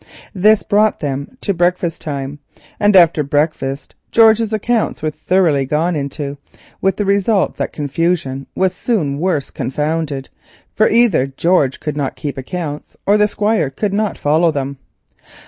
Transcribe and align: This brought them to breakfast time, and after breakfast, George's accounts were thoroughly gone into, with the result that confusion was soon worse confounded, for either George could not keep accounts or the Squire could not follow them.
This 0.33 0.63
brought 0.63 0.99
them 0.99 1.37
to 1.41 1.53
breakfast 1.53 2.01
time, 2.01 2.39
and 2.79 2.95
after 2.95 3.21
breakfast, 3.21 3.93
George's 4.11 4.51
accounts 4.51 5.03
were 5.03 5.11
thoroughly 5.11 5.63
gone 5.63 5.95
into, 5.95 6.39
with 6.81 6.97
the 6.97 7.05
result 7.05 7.57
that 7.57 7.71
confusion 7.71 8.47
was 8.55 8.73
soon 8.73 9.19
worse 9.19 9.51
confounded, 9.51 10.27
for 10.73 10.89
either 10.89 11.27
George 11.27 11.79
could 11.79 11.95
not 11.95 12.15
keep 12.15 12.35
accounts 12.35 12.97
or 13.05 13.15
the 13.15 13.27
Squire 13.27 13.69
could 13.69 13.93
not 13.93 14.17
follow 14.17 14.49
them. 14.49 14.79